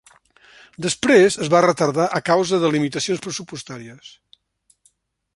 [0.85, 4.11] Després es va retardar a causa de limitacions pressupostàries.